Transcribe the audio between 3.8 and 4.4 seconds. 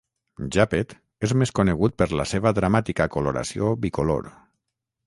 "bicolor".